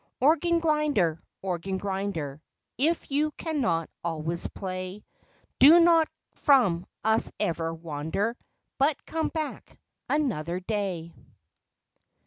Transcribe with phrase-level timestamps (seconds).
[0.19, 2.41] Organ grinder, organ grinder,
[2.75, 5.05] If you cannot always play,
[5.59, 8.35] Do not from us ever wander
[8.79, 9.77] But come back
[10.09, 11.13] another day.